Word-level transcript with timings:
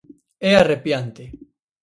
É 0.51 0.53
arrepiante. 0.57 1.23